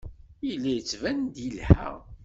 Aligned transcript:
Yella 0.47 0.69
yettban-d 0.71 1.35
yelha. 1.45 1.89